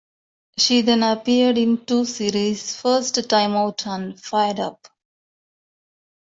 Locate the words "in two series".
1.59-2.75